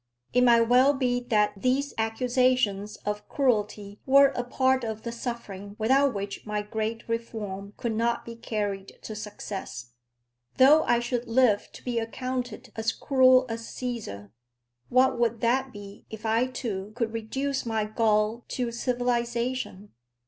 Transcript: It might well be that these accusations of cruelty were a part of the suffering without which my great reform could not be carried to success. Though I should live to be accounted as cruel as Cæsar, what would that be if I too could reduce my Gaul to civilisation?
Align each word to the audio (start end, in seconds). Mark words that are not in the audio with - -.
It 0.33 0.41
might 0.43 0.61
well 0.61 0.93
be 0.95 1.19
that 1.27 1.61
these 1.61 1.93
accusations 1.95 2.95
of 3.05 3.29
cruelty 3.29 3.99
were 4.07 4.29
a 4.29 4.43
part 4.43 4.83
of 4.83 5.03
the 5.03 5.11
suffering 5.11 5.75
without 5.77 6.15
which 6.15 6.43
my 6.43 6.63
great 6.63 7.07
reform 7.07 7.75
could 7.77 7.91
not 7.91 8.25
be 8.25 8.35
carried 8.35 8.93
to 9.03 9.15
success. 9.15 9.91
Though 10.57 10.81
I 10.85 11.01
should 11.01 11.27
live 11.27 11.71
to 11.73 11.83
be 11.83 11.99
accounted 11.99 12.71
as 12.75 12.91
cruel 12.91 13.45
as 13.47 13.61
Cæsar, 13.61 14.31
what 14.89 15.19
would 15.19 15.39
that 15.41 15.71
be 15.71 16.07
if 16.09 16.25
I 16.25 16.47
too 16.47 16.93
could 16.95 17.13
reduce 17.13 17.63
my 17.63 17.85
Gaul 17.85 18.43
to 18.47 18.71
civilisation? 18.71 19.89